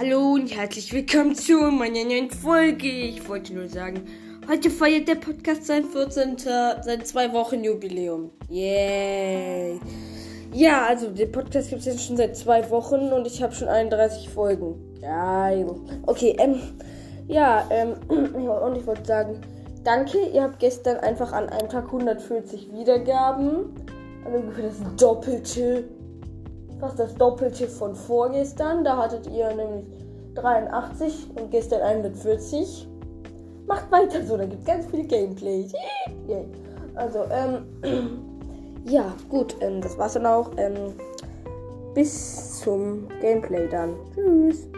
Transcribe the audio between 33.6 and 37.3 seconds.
Macht weiter so, da gibt es ganz viele Gameplays. also,